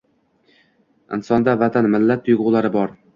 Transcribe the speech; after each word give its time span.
Insonda 1.17 1.55
Vatan, 1.63 1.89
millat, 1.97 2.25
tuygʻulari 2.31 2.73
bor 2.77 2.97